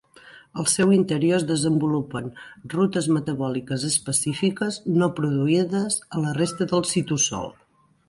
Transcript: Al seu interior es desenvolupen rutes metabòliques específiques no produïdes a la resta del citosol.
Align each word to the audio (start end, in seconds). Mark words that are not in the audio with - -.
Al 0.61 0.67
seu 0.71 0.93
interior 0.95 1.35
es 1.39 1.45
desenvolupen 1.51 2.31
rutes 2.75 3.11
metabòliques 3.19 3.87
específiques 3.93 4.83
no 4.99 5.13
produïdes 5.23 6.03
a 6.19 6.27
la 6.29 6.37
resta 6.43 6.73
del 6.75 6.87
citosol. 6.97 7.51